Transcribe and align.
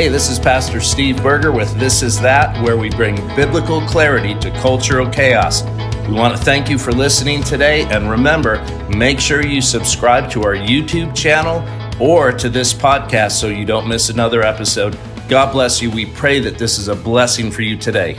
Hey, 0.00 0.08
this 0.08 0.30
is 0.30 0.38
Pastor 0.38 0.80
Steve 0.80 1.22
Berger 1.22 1.52
with 1.52 1.78
This 1.78 2.02
Is 2.02 2.18
That, 2.22 2.58
where 2.64 2.78
we 2.78 2.88
bring 2.88 3.16
biblical 3.36 3.82
clarity 3.82 4.34
to 4.36 4.50
cultural 4.52 5.06
chaos. 5.06 5.62
We 6.08 6.14
want 6.14 6.34
to 6.34 6.42
thank 6.42 6.70
you 6.70 6.78
for 6.78 6.90
listening 6.90 7.42
today, 7.42 7.82
and 7.82 8.08
remember, 8.08 8.64
make 8.88 9.20
sure 9.20 9.44
you 9.44 9.60
subscribe 9.60 10.30
to 10.30 10.42
our 10.42 10.54
YouTube 10.54 11.14
channel 11.14 11.62
or 12.02 12.32
to 12.32 12.48
this 12.48 12.72
podcast 12.72 13.32
so 13.32 13.48
you 13.48 13.66
don't 13.66 13.86
miss 13.86 14.08
another 14.08 14.40
episode. 14.40 14.98
God 15.28 15.52
bless 15.52 15.82
you. 15.82 15.90
We 15.90 16.06
pray 16.06 16.40
that 16.40 16.56
this 16.56 16.78
is 16.78 16.88
a 16.88 16.96
blessing 16.96 17.50
for 17.50 17.60
you 17.60 17.76
today. 17.76 18.14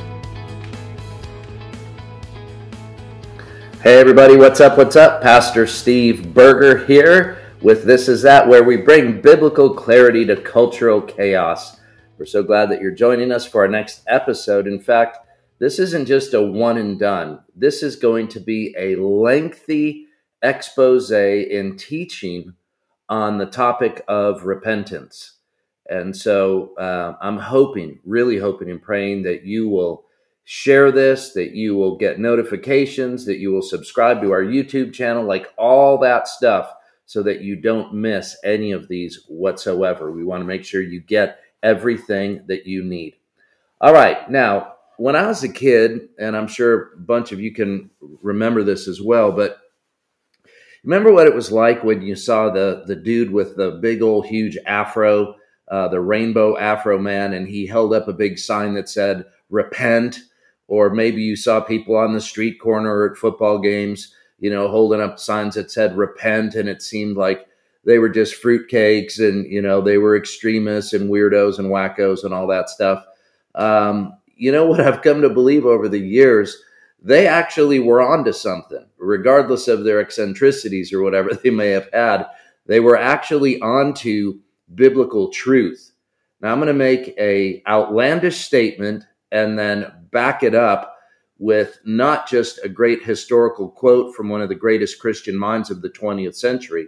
Hey, 3.81 3.99
everybody, 3.99 4.35
what's 4.35 4.59
up? 4.59 4.77
What's 4.77 4.95
up? 4.95 5.23
Pastor 5.23 5.65
Steve 5.65 6.31
Berger 6.31 6.85
here 6.85 7.40
with 7.61 7.83
This 7.83 8.07
Is 8.07 8.23
That, 8.23 8.47
where 8.47 8.63
we 8.63 8.77
bring 8.77 9.21
biblical 9.21 9.75
clarity 9.75 10.25
to 10.25 10.35
cultural 10.35 10.99
chaos. 10.99 11.79
We're 12.17 12.25
so 12.25 12.41
glad 12.41 12.71
that 12.71 12.81
you're 12.81 12.89
joining 12.89 13.31
us 13.31 13.45
for 13.45 13.61
our 13.61 13.67
next 13.67 14.01
episode. 14.07 14.65
In 14.65 14.79
fact, 14.79 15.19
this 15.59 15.77
isn't 15.77 16.07
just 16.07 16.33
a 16.33 16.41
one 16.41 16.77
and 16.77 16.97
done, 16.97 17.39
this 17.55 17.83
is 17.83 17.95
going 17.95 18.29
to 18.29 18.39
be 18.39 18.73
a 18.77 18.95
lengthy 18.95 20.07
expose 20.41 21.11
in 21.11 21.77
teaching 21.77 22.53
on 23.09 23.37
the 23.37 23.45
topic 23.45 24.03
of 24.07 24.45
repentance. 24.45 25.37
And 25.87 26.17
so 26.17 26.73
uh, 26.77 27.13
I'm 27.21 27.37
hoping, 27.37 27.99
really 28.03 28.39
hoping 28.39 28.71
and 28.71 28.81
praying 28.81 29.23
that 29.23 29.45
you 29.45 29.69
will 29.69 30.05
share 30.45 30.91
this, 30.91 31.33
that 31.33 31.51
you 31.51 31.75
will 31.75 31.95
get 31.95 32.19
notifications, 32.19 33.25
that 33.25 33.37
you 33.37 33.51
will 33.51 33.61
subscribe 33.61 34.21
to 34.21 34.31
our 34.31 34.43
YouTube 34.43 34.93
channel, 34.93 35.23
like 35.25 35.47
all 35.59 35.99
that 35.99 36.27
stuff 36.27 36.73
so 37.11 37.21
that 37.21 37.41
you 37.41 37.57
don't 37.57 37.93
miss 37.93 38.37
any 38.41 38.71
of 38.71 38.87
these 38.87 39.25
whatsoever. 39.27 40.13
We 40.13 40.23
want 40.23 40.39
to 40.39 40.47
make 40.47 40.63
sure 40.63 40.81
you 40.81 41.01
get 41.01 41.41
everything 41.61 42.45
that 42.47 42.65
you 42.65 42.85
need. 42.85 43.17
All 43.81 43.91
right. 43.91 44.31
Now, 44.31 44.75
when 44.95 45.17
I 45.17 45.27
was 45.27 45.43
a 45.43 45.51
kid, 45.51 46.07
and 46.17 46.37
I'm 46.37 46.47
sure 46.47 46.93
a 46.93 46.99
bunch 47.01 47.33
of 47.33 47.41
you 47.41 47.53
can 47.53 47.89
remember 48.21 48.63
this 48.63 48.87
as 48.87 49.01
well, 49.01 49.33
but 49.33 49.57
remember 50.85 51.11
what 51.11 51.27
it 51.27 51.35
was 51.35 51.51
like 51.51 51.83
when 51.83 52.01
you 52.01 52.15
saw 52.15 52.49
the 52.49 52.83
the 52.87 52.95
dude 52.95 53.29
with 53.29 53.57
the 53.57 53.71
big 53.81 54.01
old 54.01 54.25
huge 54.27 54.57
afro, 54.65 55.35
uh, 55.69 55.89
the 55.89 55.99
rainbow 55.99 56.57
afro 56.57 56.97
man, 56.97 57.33
and 57.33 57.45
he 57.45 57.67
held 57.67 57.93
up 57.93 58.07
a 58.07 58.13
big 58.13 58.39
sign 58.39 58.73
that 58.75 58.87
said 58.87 59.25
"Repent," 59.49 60.17
or 60.69 60.89
maybe 60.89 61.21
you 61.21 61.35
saw 61.35 61.59
people 61.59 61.97
on 61.97 62.13
the 62.13 62.21
street 62.21 62.57
corner 62.61 63.11
at 63.11 63.17
football 63.17 63.59
games 63.59 64.15
you 64.41 64.49
know, 64.49 64.67
holding 64.67 64.99
up 64.99 65.19
signs 65.19 65.55
that 65.55 65.71
said 65.71 65.95
repent. 65.95 66.55
And 66.55 66.67
it 66.67 66.81
seemed 66.81 67.15
like 67.15 67.47
they 67.85 67.99
were 67.99 68.09
just 68.09 68.41
fruitcakes 68.41 69.19
and, 69.19 69.45
you 69.45 69.61
know, 69.61 69.81
they 69.81 69.97
were 69.97 70.17
extremists 70.17 70.93
and 70.93 71.09
weirdos 71.09 71.59
and 71.59 71.69
wackos 71.69 72.23
and 72.25 72.33
all 72.33 72.47
that 72.47 72.69
stuff. 72.69 73.05
Um, 73.55 74.17
you 74.35 74.51
know 74.51 74.65
what 74.65 74.81
I've 74.81 75.03
come 75.03 75.21
to 75.21 75.29
believe 75.29 75.65
over 75.65 75.87
the 75.87 75.99
years? 75.99 76.57
They 77.03 77.27
actually 77.27 77.79
were 77.79 78.01
onto 78.01 78.33
something, 78.33 78.85
regardless 78.97 79.67
of 79.67 79.83
their 79.83 80.01
eccentricities 80.01 80.91
or 80.91 81.01
whatever 81.03 81.33
they 81.43 81.51
may 81.51 81.69
have 81.69 81.89
had. 81.93 82.25
They 82.65 82.79
were 82.79 82.97
actually 82.97 83.61
onto 83.61 84.39
biblical 84.73 85.29
truth. 85.29 85.91
Now 86.41 86.51
I'm 86.51 86.59
going 86.59 86.67
to 86.67 86.73
make 86.73 87.13
a 87.19 87.61
outlandish 87.67 88.37
statement 88.37 89.05
and 89.31 89.57
then 89.57 89.91
back 90.11 90.41
it 90.41 90.55
up 90.55 90.97
with 91.41 91.79
not 91.83 92.29
just 92.29 92.59
a 92.63 92.69
great 92.69 93.03
historical 93.03 93.67
quote 93.67 94.15
from 94.15 94.29
one 94.29 94.43
of 94.43 94.49
the 94.49 94.53
greatest 94.53 94.99
Christian 94.99 95.35
minds 95.35 95.71
of 95.71 95.81
the 95.81 95.89
20th 95.89 96.35
century, 96.35 96.87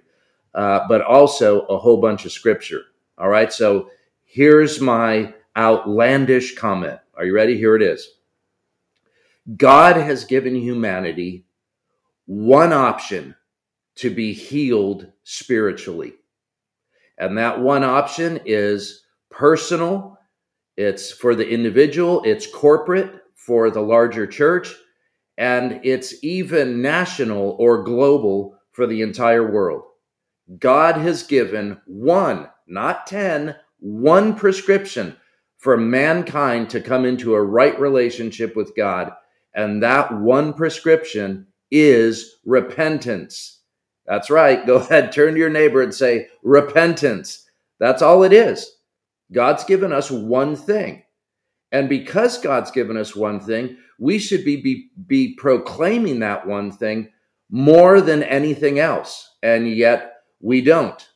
uh, 0.53 0.81
but 0.87 1.01
also 1.01 1.61
a 1.61 1.77
whole 1.77 1.99
bunch 1.99 2.23
of 2.23 2.31
scripture. 2.31 2.83
All 3.17 3.29
right, 3.29 3.51
so 3.51 3.89
here's 4.23 4.79
my 4.79 5.33
outlandish 5.57 6.53
comment. 6.55 6.99
Are 7.15 7.25
you 7.25 7.33
ready? 7.33 7.57
Here 7.57 7.75
it 7.75 7.81
is 7.81 8.07
God 9.57 9.97
has 9.97 10.23
given 10.23 10.53
humanity 10.53 11.45
one 12.27 12.73
option 12.73 13.33
to 13.95 14.11
be 14.11 14.33
healed 14.33 15.11
spiritually. 15.23 16.13
And 17.17 17.39
that 17.39 17.59
one 17.59 17.83
option 17.83 18.39
is 18.45 19.03
personal, 19.31 20.19
it's 20.77 21.11
for 21.11 21.33
the 21.33 21.49
individual, 21.49 22.21
it's 22.23 22.45
corporate, 22.45 23.22
for 23.45 23.69
the 23.69 23.81
larger 23.81 24.27
church, 24.27 24.73
and 25.37 25.79
it's 25.83 26.23
even 26.23 26.81
national 26.81 27.55
or 27.59 27.83
global 27.83 28.57
for 28.71 28.87
the 28.87 29.01
entire 29.01 29.51
world. 29.51 29.83
God 30.59 30.97
has 30.97 31.23
given 31.23 31.79
one, 31.85 32.49
not 32.67 33.07
ten, 33.07 33.55
one 33.79 34.35
prescription 34.35 35.15
for 35.57 35.77
mankind 35.77 36.69
to 36.69 36.81
come 36.81 37.05
into 37.05 37.35
a 37.35 37.41
right 37.41 37.79
relationship 37.79 38.55
with 38.55 38.75
God. 38.75 39.13
And 39.55 39.81
that 39.81 40.13
one 40.13 40.53
prescription 40.53 41.47
is 41.71 42.39
repentance. 42.45 43.61
That's 44.05 44.29
right. 44.29 44.65
Go 44.65 44.75
ahead, 44.79 45.11
turn 45.11 45.33
to 45.33 45.39
your 45.39 45.49
neighbor 45.49 45.81
and 45.81 45.93
say, 45.93 46.27
repentance. 46.43 47.45
That's 47.79 48.01
all 48.01 48.23
it 48.23 48.33
is. 48.33 48.69
God's 49.31 49.63
given 49.63 49.91
us 49.93 50.11
one 50.11 50.55
thing. 50.55 51.03
And 51.73 51.89
because 51.89 52.37
God's 52.37 52.69
given 52.69 52.95
us 52.95 53.15
one 53.15 53.39
thing, 53.39 53.77
we 53.99 54.19
should 54.19 54.45
be, 54.45 54.61
be, 54.61 54.91
be 55.07 55.35
proclaiming 55.35 56.19
that 56.19 56.47
one 56.47 56.71
thing 56.71 57.09
more 57.49 57.99
than 57.99 58.21
anything 58.23 58.77
else. 58.77 59.29
And 59.41 59.67
yet 59.67 60.13
we 60.39 60.61
don't. 60.61 61.09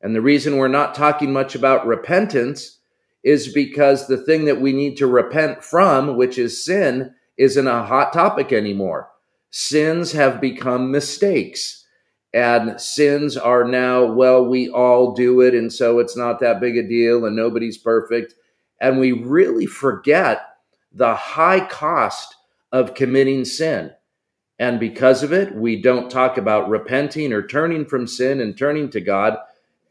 And 0.00 0.14
the 0.14 0.22
reason 0.22 0.56
we're 0.56 0.68
not 0.68 0.94
talking 0.94 1.32
much 1.32 1.56
about 1.56 1.86
repentance 1.86 2.78
is 3.24 3.52
because 3.52 4.06
the 4.06 4.18
thing 4.18 4.44
that 4.44 4.60
we 4.60 4.72
need 4.72 4.96
to 4.98 5.06
repent 5.06 5.64
from, 5.64 6.16
which 6.16 6.38
is 6.38 6.64
sin, 6.64 7.12
isn't 7.36 7.66
a 7.66 7.82
hot 7.82 8.12
topic 8.12 8.52
anymore. 8.52 9.08
Sins 9.50 10.12
have 10.12 10.40
become 10.40 10.92
mistakes. 10.92 11.84
And 12.32 12.80
sins 12.80 13.36
are 13.36 13.64
now, 13.64 14.04
well, 14.04 14.44
we 14.44 14.68
all 14.68 15.14
do 15.14 15.40
it. 15.40 15.54
And 15.54 15.72
so 15.72 15.98
it's 15.98 16.16
not 16.16 16.40
that 16.40 16.60
big 16.60 16.76
a 16.76 16.86
deal 16.86 17.24
and 17.24 17.34
nobody's 17.34 17.78
perfect 17.78 18.34
and 18.80 18.98
we 18.98 19.12
really 19.12 19.66
forget 19.66 20.42
the 20.92 21.14
high 21.14 21.60
cost 21.60 22.36
of 22.72 22.94
committing 22.94 23.44
sin. 23.44 23.90
And 24.58 24.78
because 24.78 25.22
of 25.22 25.32
it, 25.32 25.54
we 25.54 25.80
don't 25.80 26.10
talk 26.10 26.38
about 26.38 26.68
repenting 26.68 27.32
or 27.32 27.46
turning 27.46 27.84
from 27.84 28.06
sin 28.06 28.40
and 28.40 28.56
turning 28.56 28.90
to 28.90 29.00
God. 29.00 29.36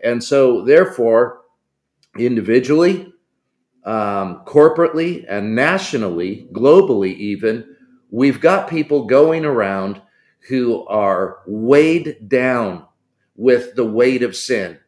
And 0.01 0.23
so, 0.23 0.63
therefore, 0.63 1.41
individually, 2.17 3.13
um, 3.83 4.43
corporately, 4.45 5.25
and 5.27 5.55
nationally, 5.55 6.47
globally, 6.53 7.15
even, 7.17 7.75
we've 8.09 8.39
got 8.39 8.69
people 8.69 9.05
going 9.05 9.43
around 9.43 10.01
who 10.47 10.85
are 10.87 11.39
weighed 11.45 12.29
down 12.29 12.85
with 13.35 13.75
the 13.75 13.85
weight 13.85 14.23
of 14.23 14.35
sin. 14.35 14.79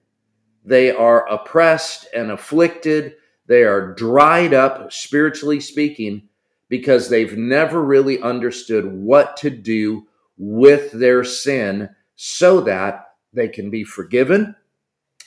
They 0.63 0.91
are 0.91 1.27
oppressed 1.27 2.07
and 2.13 2.31
afflicted 2.31 3.15
they 3.47 3.63
are 3.63 3.93
dried 3.93 4.53
up, 4.53 4.91
spiritually 4.91 5.59
speaking, 5.59 6.29
because 6.69 7.09
they've 7.09 7.37
never 7.37 7.81
really 7.81 8.21
understood 8.21 8.85
what 8.85 9.37
to 9.37 9.49
do 9.49 10.07
with 10.37 10.91
their 10.91 11.23
sin 11.23 11.89
so 12.15 12.61
that 12.61 13.05
they 13.33 13.47
can 13.47 13.69
be 13.69 13.83
forgiven 13.83 14.55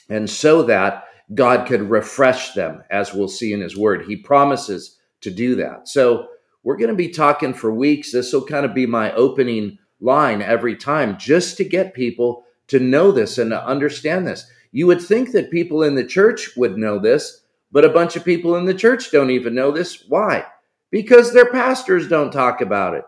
and 0.09 0.29
so 0.29 0.63
that 0.63 1.05
God 1.33 1.67
could 1.67 1.89
refresh 1.89 2.53
them, 2.53 2.83
as 2.89 3.13
we'll 3.13 3.27
see 3.27 3.53
in 3.53 3.61
His 3.61 3.77
Word. 3.77 4.05
He 4.05 4.15
promises 4.15 4.97
to 5.21 5.29
do 5.29 5.55
that. 5.55 5.87
So 5.87 6.27
we're 6.63 6.77
going 6.77 6.89
to 6.89 6.95
be 6.95 7.09
talking 7.09 7.53
for 7.53 7.71
weeks. 7.71 8.11
This 8.11 8.33
will 8.33 8.45
kind 8.45 8.65
of 8.65 8.73
be 8.73 8.85
my 8.85 9.13
opening 9.13 9.77
line 10.01 10.41
every 10.41 10.75
time 10.75 11.17
just 11.17 11.57
to 11.57 11.63
get 11.63 11.93
people 11.93 12.43
to 12.67 12.79
know 12.79 13.11
this 13.11 13.37
and 13.37 13.51
to 13.51 13.65
understand 13.65 14.27
this. 14.27 14.49
You 14.71 14.87
would 14.87 15.01
think 15.01 15.31
that 15.31 15.51
people 15.51 15.83
in 15.83 15.95
the 15.95 16.05
church 16.05 16.55
would 16.55 16.77
know 16.77 16.99
this, 16.99 17.41
but 17.71 17.85
a 17.85 17.89
bunch 17.89 18.15
of 18.15 18.25
people 18.25 18.55
in 18.55 18.65
the 18.65 18.73
church 18.73 19.11
don't 19.11 19.31
even 19.31 19.55
know 19.55 19.71
this. 19.71 20.03
Why? 20.07 20.45
Because 20.91 21.33
their 21.33 21.51
pastors 21.51 22.07
don't 22.07 22.31
talk 22.31 22.61
about 22.61 22.95
it. 22.95 23.03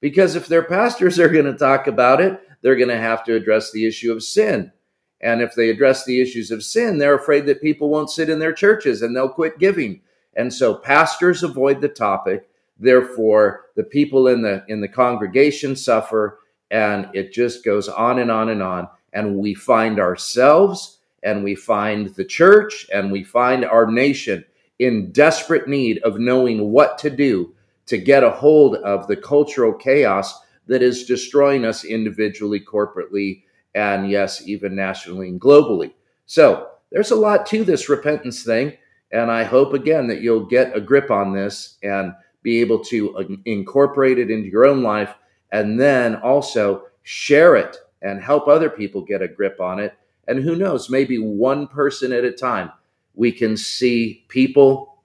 Because 0.00 0.36
if 0.36 0.46
their 0.46 0.64
pastors 0.64 1.18
are 1.20 1.28
going 1.28 1.44
to 1.46 1.54
talk 1.54 1.86
about 1.86 2.20
it, 2.20 2.40
they're 2.62 2.76
going 2.76 2.88
to 2.88 2.98
have 2.98 3.24
to 3.24 3.34
address 3.34 3.70
the 3.70 3.86
issue 3.86 4.12
of 4.12 4.22
sin. 4.22 4.72
And 5.20 5.40
if 5.40 5.54
they 5.54 5.70
address 5.70 6.04
the 6.04 6.20
issues 6.20 6.50
of 6.50 6.62
sin, 6.62 6.98
they're 6.98 7.14
afraid 7.14 7.46
that 7.46 7.62
people 7.62 7.88
won't 7.88 8.10
sit 8.10 8.28
in 8.28 8.38
their 8.38 8.52
churches 8.52 9.02
and 9.02 9.14
they'll 9.14 9.28
quit 9.28 9.58
giving. 9.58 10.02
And 10.34 10.52
so 10.52 10.74
pastors 10.74 11.42
avoid 11.42 11.80
the 11.80 11.88
topic. 11.88 12.48
Therefore, 12.78 13.66
the 13.74 13.84
people 13.84 14.28
in 14.28 14.42
the 14.42 14.62
in 14.68 14.82
the 14.82 14.88
congregation 14.88 15.74
suffer 15.74 16.40
and 16.70 17.08
it 17.14 17.32
just 17.32 17.64
goes 17.64 17.88
on 17.88 18.18
and 18.18 18.30
on 18.30 18.50
and 18.50 18.62
on 18.62 18.88
and 19.12 19.36
we 19.36 19.54
find 19.54 19.98
ourselves 19.98 20.95
and 21.26 21.42
we 21.42 21.54
find 21.54 22.14
the 22.14 22.24
church 22.24 22.86
and 22.94 23.10
we 23.10 23.24
find 23.24 23.64
our 23.64 23.90
nation 23.90 24.44
in 24.78 25.10
desperate 25.10 25.68
need 25.68 25.98
of 26.04 26.20
knowing 26.20 26.70
what 26.70 26.96
to 26.98 27.10
do 27.10 27.52
to 27.86 27.98
get 27.98 28.24
a 28.24 28.30
hold 28.30 28.76
of 28.76 29.06
the 29.08 29.16
cultural 29.16 29.72
chaos 29.72 30.40
that 30.68 30.82
is 30.82 31.04
destroying 31.04 31.64
us 31.64 31.84
individually, 31.84 32.60
corporately, 32.60 33.42
and 33.74 34.10
yes, 34.10 34.46
even 34.46 34.74
nationally 34.74 35.28
and 35.28 35.40
globally. 35.40 35.92
So 36.26 36.68
there's 36.92 37.10
a 37.10 37.16
lot 37.16 37.44
to 37.46 37.64
this 37.64 37.88
repentance 37.88 38.44
thing. 38.44 38.72
And 39.12 39.30
I 39.30 39.44
hope 39.44 39.72
again 39.74 40.06
that 40.08 40.20
you'll 40.20 40.46
get 40.46 40.76
a 40.76 40.80
grip 40.80 41.10
on 41.10 41.32
this 41.32 41.76
and 41.82 42.12
be 42.42 42.60
able 42.60 42.78
to 42.84 43.16
uh, 43.16 43.24
incorporate 43.44 44.18
it 44.18 44.30
into 44.30 44.48
your 44.48 44.66
own 44.66 44.82
life 44.82 45.14
and 45.52 45.78
then 45.78 46.16
also 46.16 46.84
share 47.02 47.56
it 47.56 47.76
and 48.02 48.22
help 48.22 48.46
other 48.46 48.70
people 48.70 49.00
get 49.02 49.22
a 49.22 49.28
grip 49.28 49.60
on 49.60 49.80
it. 49.80 49.94
And 50.28 50.42
who 50.42 50.56
knows, 50.56 50.90
maybe 50.90 51.18
one 51.18 51.68
person 51.68 52.12
at 52.12 52.24
a 52.24 52.32
time, 52.32 52.72
we 53.14 53.32
can 53.32 53.56
see 53.56 54.24
people, 54.28 54.98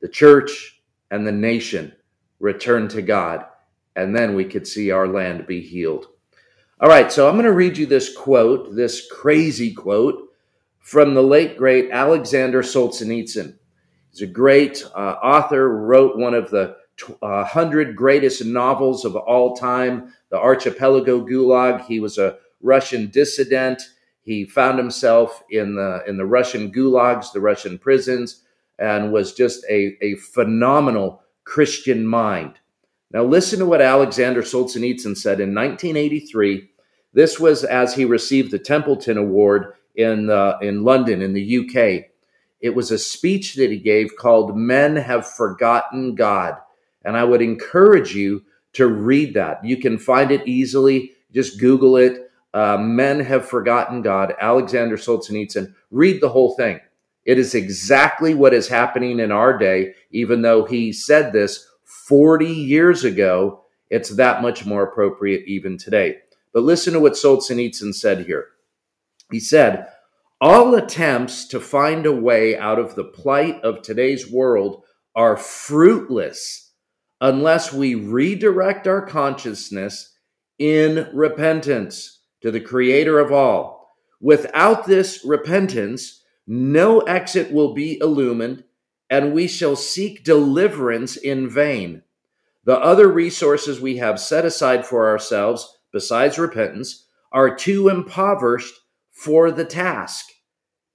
the 0.00 0.08
church, 0.08 0.80
and 1.10 1.26
the 1.26 1.32
nation 1.32 1.92
return 2.40 2.88
to 2.88 3.02
God. 3.02 3.44
And 3.96 4.16
then 4.16 4.34
we 4.34 4.44
could 4.44 4.66
see 4.66 4.90
our 4.90 5.06
land 5.06 5.46
be 5.46 5.60
healed. 5.60 6.06
All 6.80 6.88
right, 6.88 7.12
so 7.12 7.28
I'm 7.28 7.34
going 7.34 7.44
to 7.44 7.52
read 7.52 7.76
you 7.76 7.86
this 7.86 8.16
quote, 8.16 8.74
this 8.74 9.06
crazy 9.10 9.72
quote 9.72 10.30
from 10.80 11.14
the 11.14 11.22
late 11.22 11.56
great 11.56 11.90
Alexander 11.90 12.62
Solzhenitsyn. 12.62 13.54
He's 14.10 14.22
a 14.22 14.26
great 14.26 14.84
uh, 14.94 15.16
author, 15.22 15.68
wrote 15.68 16.18
one 16.18 16.34
of 16.34 16.50
the 16.50 16.76
uh, 17.08 17.44
100 17.44 17.96
greatest 17.96 18.44
novels 18.44 19.04
of 19.04 19.16
all 19.16 19.56
time, 19.56 20.12
The 20.30 20.38
Archipelago 20.38 21.24
Gulag. 21.24 21.84
He 21.86 22.00
was 22.00 22.18
a 22.18 22.38
Russian 22.60 23.08
dissident. 23.10 23.82
He 24.22 24.44
found 24.44 24.78
himself 24.78 25.42
in 25.50 25.74
the, 25.74 26.02
in 26.06 26.16
the 26.16 26.26
Russian 26.26 26.72
gulags, 26.72 27.32
the 27.32 27.40
Russian 27.40 27.78
prisons, 27.78 28.42
and 28.78 29.12
was 29.12 29.34
just 29.34 29.64
a, 29.68 29.96
a 30.00 30.14
phenomenal 30.16 31.22
Christian 31.44 32.06
mind. 32.06 32.58
Now, 33.12 33.24
listen 33.24 33.58
to 33.58 33.66
what 33.66 33.82
Alexander 33.82 34.42
Solzhenitsyn 34.42 35.16
said 35.16 35.40
in 35.40 35.54
1983. 35.54 36.68
This 37.12 37.38
was 37.38 37.62
as 37.64 37.94
he 37.94 38.04
received 38.04 38.50
the 38.50 38.58
Templeton 38.58 39.18
Award 39.18 39.74
in, 39.94 40.30
uh, 40.30 40.58
in 40.62 40.82
London, 40.82 41.20
in 41.20 41.34
the 41.34 41.58
UK. 41.58 42.06
It 42.60 42.74
was 42.74 42.90
a 42.90 42.98
speech 42.98 43.56
that 43.56 43.70
he 43.70 43.78
gave 43.78 44.16
called 44.16 44.56
Men 44.56 44.96
Have 44.96 45.26
Forgotten 45.26 46.14
God. 46.14 46.56
And 47.04 47.16
I 47.16 47.24
would 47.24 47.42
encourage 47.42 48.14
you 48.14 48.44
to 48.74 48.86
read 48.86 49.34
that. 49.34 49.62
You 49.64 49.76
can 49.76 49.98
find 49.98 50.30
it 50.30 50.46
easily. 50.46 51.12
Just 51.32 51.60
Google 51.60 51.96
it. 51.96 52.30
Uh, 52.54 52.76
Men 52.78 53.20
Have 53.20 53.48
Forgotten 53.48 54.02
God, 54.02 54.34
Alexander 54.40 54.96
Solzhenitsyn. 54.96 55.74
Read 55.90 56.20
the 56.20 56.28
whole 56.28 56.54
thing. 56.54 56.80
It 57.24 57.38
is 57.38 57.54
exactly 57.54 58.34
what 58.34 58.52
is 58.52 58.68
happening 58.68 59.20
in 59.20 59.30
our 59.30 59.56
day, 59.56 59.94
even 60.10 60.42
though 60.42 60.64
he 60.64 60.92
said 60.92 61.32
this 61.32 61.66
40 61.84 62.46
years 62.46 63.04
ago. 63.04 63.64
It's 63.90 64.10
that 64.10 64.42
much 64.42 64.66
more 64.66 64.82
appropriate 64.82 65.44
even 65.46 65.78
today. 65.78 66.16
But 66.52 66.64
listen 66.64 66.92
to 66.94 67.00
what 67.00 67.12
Solzhenitsyn 67.12 67.94
said 67.94 68.26
here. 68.26 68.48
He 69.30 69.40
said, 69.40 69.88
All 70.40 70.74
attempts 70.74 71.46
to 71.48 71.60
find 71.60 72.04
a 72.06 72.12
way 72.12 72.56
out 72.56 72.78
of 72.78 72.94
the 72.94 73.04
plight 73.04 73.60
of 73.62 73.82
today's 73.82 74.30
world 74.30 74.82
are 75.14 75.36
fruitless 75.36 76.72
unless 77.20 77.72
we 77.72 77.94
redirect 77.94 78.86
our 78.86 79.06
consciousness 79.06 80.16
in 80.58 81.08
repentance 81.14 82.21
to 82.42 82.50
the 82.50 82.60
Creator 82.60 83.18
of 83.18 83.32
all. 83.32 83.94
Without 84.20 84.86
this 84.86 85.24
repentance, 85.24 86.22
no 86.46 87.00
exit 87.00 87.52
will 87.52 87.74
be 87.74 87.98
illumined, 88.00 88.64
and 89.08 89.32
we 89.32 89.48
shall 89.48 89.76
seek 89.76 90.24
deliverance 90.24 91.16
in 91.16 91.48
vain. 91.48 92.02
The 92.64 92.78
other 92.78 93.08
resources 93.08 93.80
we 93.80 93.96
have 93.96 94.20
set 94.20 94.44
aside 94.44 94.86
for 94.86 95.08
ourselves, 95.08 95.78
besides 95.92 96.38
repentance, 96.38 97.06
are 97.32 97.54
too 97.54 97.88
impoverished 97.88 98.74
for 99.10 99.50
the 99.50 99.64
task. 99.64 100.26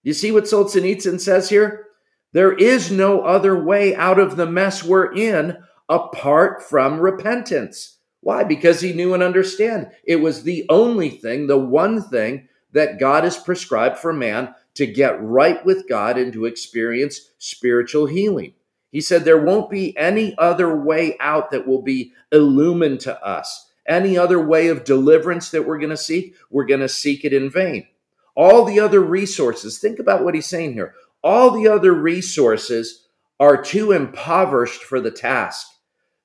You 0.04 0.14
see 0.14 0.32
what 0.32 0.46
Solzhenitsyn 0.46 1.20
says 1.20 1.50
here? 1.50 1.88
There 2.34 2.54
is 2.54 2.92
no 2.92 3.22
other 3.22 3.62
way 3.62 3.96
out 3.96 4.20
of 4.20 4.38
the 4.38 4.46
mess 4.46 4.84
we're 4.84 5.14
in 5.14 5.58
apart 5.90 6.64
from 6.64 7.00
repentance. 7.00 7.97
Why? 8.22 8.44
Because 8.44 8.82
he 8.82 8.94
knew 8.94 9.14
and 9.14 9.24
understand 9.24 9.92
it 10.04 10.18
was 10.18 10.44
the 10.44 10.66
only 10.70 11.10
thing, 11.10 11.48
the 11.48 11.58
one 11.58 12.02
thing 12.02 12.48
that 12.74 13.00
God 13.00 13.24
has 13.24 13.38
prescribed 13.38 13.98
for 13.98 14.14
man 14.14 14.54
to 14.76 14.86
get 14.86 15.22
right 15.22 15.64
with 15.66 15.88
God 15.88 16.18
and 16.18 16.32
to 16.34 16.46
experience 16.46 17.32
spiritual 17.38 18.06
healing. 18.06 18.54
He 18.92 19.02
said 19.02 19.26
there 19.26 19.44
won't 19.44 19.70
be 19.70 19.98
any 19.98 20.38
other 20.38 20.76
way 20.76 21.18
out 21.20 21.52
that 21.52 21.68
will 21.68 21.82
be 21.82 22.14
illumined 22.32 23.00
to 23.02 23.24
us. 23.26 23.72
Any 23.88 24.18
other 24.18 24.42
way 24.42 24.68
of 24.68 24.84
deliverance 24.84 25.50
that 25.52 25.66
we're 25.66 25.78
going 25.78 25.92
to 25.92 25.98
seek, 25.98 26.36
we're 26.50 26.66
going 26.66 26.82
to 26.82 26.90
seek 26.90 27.24
it 27.24 27.34
in 27.34 27.50
vain. 27.50 27.88
All 28.36 28.66
the 28.66 28.80
other 28.80 29.02
resources, 29.02 29.80
think 29.80 30.00
about 30.00 30.24
what 30.24 30.36
he's 30.36 30.46
saying 30.46 30.74
here. 30.74 30.94
All 31.24 31.52
the 31.52 31.68
other 31.68 31.94
resources 31.94 33.08
are 33.40 33.62
too 33.62 33.92
impoverished 33.92 34.84
for 34.84 35.00
the 35.00 35.12
task 35.12 35.68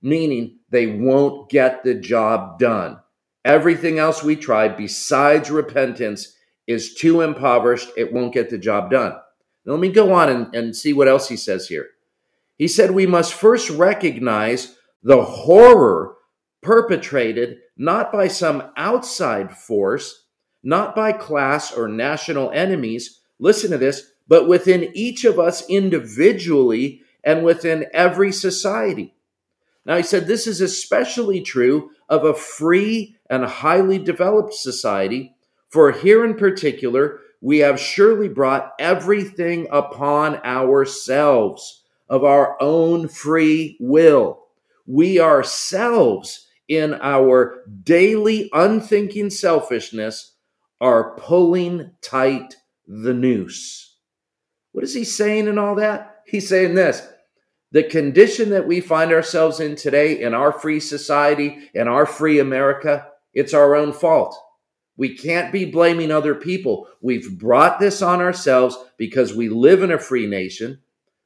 meaning 0.02 0.58
they 0.70 0.86
won't 0.86 1.48
get 1.48 1.84
the 1.84 1.94
job 1.94 2.58
done. 2.58 2.98
Everything 3.44 3.98
else 3.98 4.22
we 4.22 4.36
try 4.36 4.68
besides 4.68 5.50
repentance 5.50 6.36
is 6.66 6.94
too 6.94 7.22
impoverished. 7.22 7.90
It 7.96 8.12
won't 8.12 8.34
get 8.34 8.50
the 8.50 8.58
job 8.58 8.90
done. 8.90 9.12
Now, 9.64 9.72
let 9.72 9.80
me 9.80 9.90
go 9.90 10.12
on 10.12 10.28
and, 10.28 10.54
and 10.54 10.76
see 10.76 10.92
what 10.92 11.08
else 11.08 11.28
he 11.28 11.36
says 11.36 11.68
here. 11.68 11.88
He 12.56 12.68
said 12.68 12.90
we 12.90 13.06
must 13.06 13.34
first 13.34 13.70
recognize 13.70 14.76
the 15.02 15.22
horror 15.22 16.14
perpetrated 16.62 17.58
not 17.76 18.12
by 18.12 18.28
some 18.28 18.70
outside 18.76 19.56
force, 19.56 20.26
not 20.62 20.94
by 20.94 21.12
class 21.12 21.72
or 21.72 21.88
national 21.88 22.50
enemies. 22.52 23.20
Listen 23.40 23.72
to 23.72 23.78
this, 23.78 24.12
but 24.28 24.46
within 24.46 24.90
each 24.94 25.24
of 25.24 25.40
us 25.40 25.68
individually 25.68 27.02
and 27.24 27.44
within 27.44 27.86
every 27.92 28.30
society. 28.30 29.14
Now, 29.84 29.96
he 29.96 30.02
said 30.02 30.26
this 30.26 30.46
is 30.46 30.60
especially 30.60 31.40
true 31.40 31.90
of 32.08 32.24
a 32.24 32.34
free 32.34 33.16
and 33.28 33.44
highly 33.44 33.98
developed 33.98 34.54
society, 34.54 35.34
for 35.68 35.90
here 35.90 36.24
in 36.24 36.34
particular, 36.34 37.20
we 37.40 37.58
have 37.58 37.80
surely 37.80 38.28
brought 38.28 38.72
everything 38.78 39.66
upon 39.72 40.36
ourselves 40.44 41.82
of 42.08 42.22
our 42.24 42.56
own 42.62 43.08
free 43.08 43.76
will. 43.80 44.44
We 44.86 45.18
ourselves, 45.18 46.46
in 46.68 46.94
our 47.00 47.64
daily 47.82 48.50
unthinking 48.52 49.30
selfishness, 49.30 50.34
are 50.80 51.16
pulling 51.16 51.92
tight 52.02 52.56
the 52.86 53.14
noose. 53.14 53.96
What 54.72 54.84
is 54.84 54.94
he 54.94 55.04
saying 55.04 55.48
in 55.48 55.58
all 55.58 55.74
that? 55.76 56.22
He's 56.26 56.48
saying 56.48 56.74
this 56.74 57.06
the 57.72 57.82
condition 57.82 58.50
that 58.50 58.66
we 58.66 58.80
find 58.80 59.12
ourselves 59.12 59.58
in 59.58 59.76
today 59.76 60.20
in 60.20 60.34
our 60.34 60.52
free 60.52 60.78
society, 60.78 61.70
in 61.74 61.88
our 61.88 62.06
free 62.06 62.38
America, 62.38 63.08
it's 63.34 63.54
our 63.54 63.74
own 63.74 63.92
fault. 63.92 64.38
We 64.96 65.16
can't 65.16 65.50
be 65.50 65.64
blaming 65.64 66.10
other 66.10 66.34
people. 66.34 66.86
We've 67.00 67.38
brought 67.38 67.80
this 67.80 68.02
on 68.02 68.20
ourselves 68.20 68.76
because 68.98 69.34
we 69.34 69.48
live 69.48 69.82
in 69.82 69.90
a 69.90 69.98
free 69.98 70.26
nation. 70.26 70.80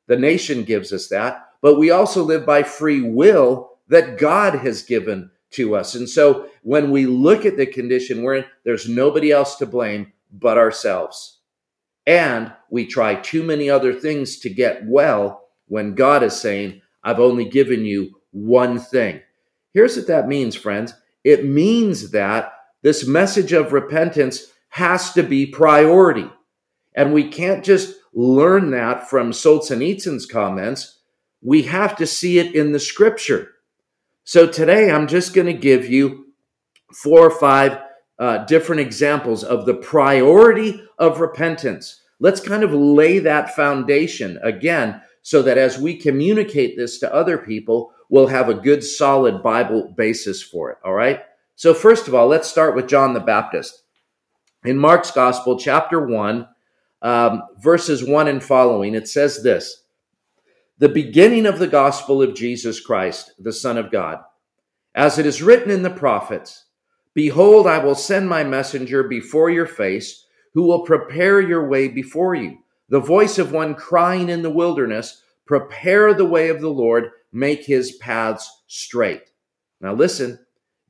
The 0.06 0.16
nation 0.16 0.62
gives 0.62 0.92
us 0.92 1.08
that, 1.08 1.48
but 1.60 1.78
we 1.78 1.90
also 1.90 2.22
live 2.22 2.46
by 2.46 2.62
free 2.62 3.02
will 3.02 3.72
that 3.88 4.16
God 4.16 4.54
has 4.54 4.82
given 4.82 5.30
to 5.50 5.74
us. 5.74 5.96
And 5.96 6.08
so 6.08 6.48
when 6.62 6.92
we 6.92 7.06
look 7.06 7.44
at 7.44 7.56
the 7.56 7.66
condition 7.66 8.22
we're 8.22 8.36
in, 8.36 8.44
there's 8.64 8.88
nobody 8.88 9.32
else 9.32 9.56
to 9.56 9.66
blame 9.66 10.12
but 10.32 10.58
ourselves. 10.58 11.40
And 12.06 12.52
we 12.70 12.86
try 12.86 13.16
too 13.16 13.42
many 13.42 13.68
other 13.68 13.92
things 13.92 14.38
to 14.40 14.50
get 14.50 14.86
well 14.86 15.45
when 15.68 15.94
God 15.94 16.22
is 16.22 16.34
saying, 16.34 16.82
I've 17.02 17.20
only 17.20 17.44
given 17.44 17.84
you 17.84 18.20
one 18.32 18.78
thing. 18.78 19.20
Here's 19.72 19.96
what 19.96 20.06
that 20.06 20.28
means, 20.28 20.56
friends 20.56 20.94
it 21.24 21.44
means 21.44 22.12
that 22.12 22.52
this 22.82 23.04
message 23.04 23.52
of 23.52 23.72
repentance 23.72 24.46
has 24.68 25.12
to 25.14 25.24
be 25.24 25.44
priority. 25.44 26.30
And 26.94 27.12
we 27.12 27.28
can't 27.28 27.64
just 27.64 27.96
learn 28.14 28.70
that 28.70 29.10
from 29.10 29.32
Solzhenitsyn's 29.32 30.24
comments. 30.24 31.00
We 31.42 31.62
have 31.62 31.96
to 31.96 32.06
see 32.06 32.38
it 32.38 32.54
in 32.54 32.70
the 32.70 32.78
scripture. 32.78 33.50
So 34.22 34.46
today 34.46 34.90
I'm 34.90 35.08
just 35.08 35.34
going 35.34 35.48
to 35.48 35.52
give 35.52 35.88
you 35.88 36.26
four 36.92 37.20
or 37.20 37.30
five 37.30 37.80
uh, 38.18 38.44
different 38.44 38.82
examples 38.82 39.42
of 39.42 39.66
the 39.66 39.74
priority 39.74 40.80
of 40.98 41.20
repentance. 41.20 42.02
Let's 42.20 42.40
kind 42.40 42.62
of 42.62 42.72
lay 42.72 43.18
that 43.18 43.54
foundation 43.56 44.38
again 44.44 45.02
so 45.26 45.42
that 45.42 45.58
as 45.58 45.76
we 45.76 45.96
communicate 45.96 46.76
this 46.76 47.00
to 47.00 47.12
other 47.12 47.36
people, 47.36 47.92
we'll 48.08 48.28
have 48.28 48.48
a 48.48 48.54
good 48.54 48.84
solid 48.84 49.42
Bible 49.42 49.92
basis 49.96 50.40
for 50.40 50.70
it. 50.70 50.78
All 50.84 50.92
right. 50.92 51.20
So, 51.56 51.74
first 51.74 52.06
of 52.06 52.14
all, 52.14 52.28
let's 52.28 52.48
start 52.48 52.76
with 52.76 52.86
John 52.86 53.12
the 53.12 53.18
Baptist. 53.18 53.82
In 54.64 54.78
Mark's 54.78 55.10
Gospel, 55.10 55.58
chapter 55.58 56.06
1, 56.06 56.46
um, 57.02 57.42
verses 57.58 58.04
1 58.06 58.28
and 58.28 58.40
following, 58.40 58.94
it 58.94 59.08
says 59.08 59.42
this 59.42 59.82
The 60.78 60.90
beginning 60.90 61.46
of 61.46 61.58
the 61.58 61.66
gospel 61.66 62.22
of 62.22 62.36
Jesus 62.36 62.78
Christ, 62.78 63.32
the 63.40 63.52
Son 63.52 63.76
of 63.78 63.90
God. 63.90 64.20
As 64.94 65.18
it 65.18 65.26
is 65.26 65.42
written 65.42 65.72
in 65.72 65.82
the 65.82 65.90
prophets, 65.90 66.66
Behold, 67.14 67.66
I 67.66 67.78
will 67.78 67.96
send 67.96 68.28
my 68.28 68.44
messenger 68.44 69.02
before 69.02 69.50
your 69.50 69.66
face, 69.66 70.24
who 70.54 70.62
will 70.62 70.84
prepare 70.84 71.40
your 71.40 71.66
way 71.66 71.88
before 71.88 72.36
you. 72.36 72.58
The 72.88 73.00
voice 73.00 73.38
of 73.38 73.52
one 73.52 73.74
crying 73.74 74.28
in 74.28 74.42
the 74.42 74.50
wilderness, 74.50 75.22
Prepare 75.46 76.14
the 76.14 76.24
way 76.24 76.48
of 76.48 76.60
the 76.60 76.70
Lord, 76.70 77.10
make 77.32 77.64
his 77.64 77.92
paths 77.96 78.62
straight. 78.66 79.30
Now 79.80 79.94
listen, 79.94 80.38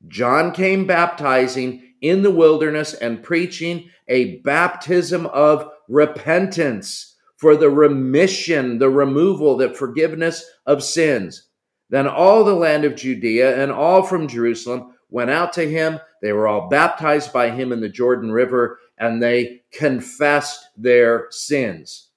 John 0.07 0.51
came 0.51 0.87
baptizing 0.87 1.93
in 2.01 2.21
the 2.21 2.31
wilderness 2.31 2.93
and 2.93 3.23
preaching 3.23 3.89
a 4.07 4.37
baptism 4.41 5.25
of 5.27 5.69
repentance 5.87 7.15
for 7.37 7.55
the 7.55 7.69
remission, 7.69 8.79
the 8.79 8.89
removal, 8.89 9.57
the 9.57 9.69
forgiveness 9.69 10.43
of 10.65 10.83
sins. 10.83 11.49
Then 11.89 12.07
all 12.07 12.43
the 12.43 12.55
land 12.55 12.83
of 12.83 12.95
Judea 12.95 13.61
and 13.61 13.71
all 13.71 14.03
from 14.03 14.27
Jerusalem 14.27 14.95
went 15.09 15.29
out 15.29 15.53
to 15.53 15.69
him. 15.69 15.99
They 16.21 16.33
were 16.33 16.47
all 16.47 16.67
baptized 16.67 17.31
by 17.31 17.51
him 17.51 17.71
in 17.71 17.79
the 17.79 17.89
Jordan 17.89 18.31
River 18.31 18.79
and 18.97 19.21
they 19.21 19.61
confessed 19.71 20.69
their 20.75 21.27
sins. 21.29 22.09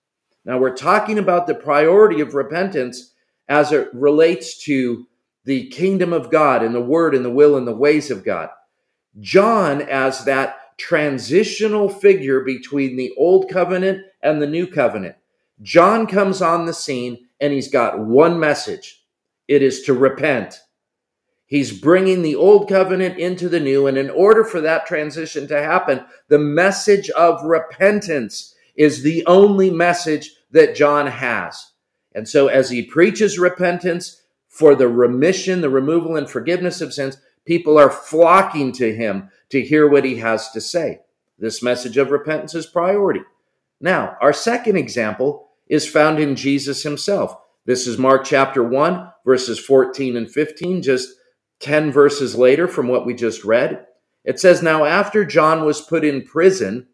Now 0.44 0.58
we're 0.58 0.76
talking 0.76 1.18
about 1.18 1.46
the 1.46 1.54
priority 1.54 2.20
of 2.20 2.34
repentance 2.34 3.12
as 3.48 3.72
it 3.72 3.88
relates 3.92 4.62
to 4.64 5.06
the 5.44 5.68
kingdom 5.68 6.12
of 6.12 6.30
God 6.30 6.62
and 6.62 6.74
the 6.74 6.80
word 6.80 7.14
and 7.14 7.24
the 7.24 7.30
will 7.30 7.56
and 7.56 7.66
the 7.66 7.76
ways 7.76 8.10
of 8.10 8.24
God. 8.24 8.50
John, 9.18 9.82
as 9.82 10.24
that 10.24 10.78
transitional 10.78 11.88
figure 11.88 12.40
between 12.40 12.96
the 12.96 13.12
old 13.18 13.50
covenant 13.50 14.06
and 14.22 14.40
the 14.40 14.46
new 14.46 14.66
covenant, 14.66 15.16
John 15.62 16.06
comes 16.06 16.40
on 16.40 16.64
the 16.64 16.72
scene 16.72 17.28
and 17.40 17.52
he's 17.52 17.68
got 17.68 17.98
one 17.98 18.38
message 18.38 19.02
it 19.48 19.62
is 19.62 19.82
to 19.82 19.94
repent. 19.94 20.60
He's 21.50 21.78
bringing 21.78 22.22
the 22.22 22.36
old 22.36 22.68
covenant 22.68 23.18
into 23.18 23.48
the 23.48 23.58
new. 23.58 23.88
And 23.88 23.98
in 23.98 24.08
order 24.08 24.44
for 24.44 24.60
that 24.60 24.86
transition 24.86 25.48
to 25.48 25.60
happen, 25.60 26.04
the 26.28 26.38
message 26.38 27.10
of 27.10 27.44
repentance 27.44 28.54
is 28.76 29.02
the 29.02 29.26
only 29.26 29.68
message 29.68 30.36
that 30.52 30.76
John 30.76 31.08
has. 31.08 31.72
And 32.14 32.28
so 32.28 32.46
as 32.46 32.70
he 32.70 32.84
preaches 32.84 33.36
repentance 33.36 34.22
for 34.46 34.76
the 34.76 34.86
remission, 34.86 35.60
the 35.60 35.70
removal 35.70 36.14
and 36.14 36.30
forgiveness 36.30 36.80
of 36.80 36.94
sins, 36.94 37.18
people 37.44 37.76
are 37.76 37.90
flocking 37.90 38.70
to 38.74 38.94
him 38.94 39.28
to 39.48 39.60
hear 39.60 39.88
what 39.88 40.04
he 40.04 40.18
has 40.18 40.52
to 40.52 40.60
say. 40.60 41.00
This 41.36 41.64
message 41.64 41.96
of 41.96 42.12
repentance 42.12 42.54
is 42.54 42.66
priority. 42.66 43.22
Now, 43.80 44.16
our 44.20 44.32
second 44.32 44.76
example 44.76 45.48
is 45.66 45.88
found 45.88 46.20
in 46.20 46.36
Jesus 46.36 46.84
himself. 46.84 47.36
This 47.64 47.88
is 47.88 47.98
Mark 47.98 48.24
chapter 48.24 48.62
1, 48.62 49.10
verses 49.24 49.58
14 49.58 50.16
and 50.16 50.30
15, 50.30 50.82
just 50.82 51.08
10 51.60 51.92
verses 51.92 52.36
later 52.36 52.66
from 52.66 52.88
what 52.88 53.06
we 53.06 53.14
just 53.14 53.44
read. 53.44 53.86
It 54.24 54.40
says, 54.40 54.62
Now 54.62 54.84
after 54.84 55.24
John 55.24 55.64
was 55.64 55.80
put 55.80 56.04
in 56.04 56.22
prison, 56.22 56.88